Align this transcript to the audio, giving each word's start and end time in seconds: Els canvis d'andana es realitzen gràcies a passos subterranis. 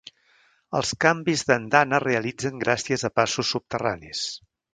Els 0.77 0.93
canvis 1.03 1.43
d'andana 1.49 1.99
es 1.99 2.03
realitzen 2.05 2.57
gràcies 2.65 3.05
a 3.11 3.13
passos 3.21 3.53
subterranis. 3.57 4.25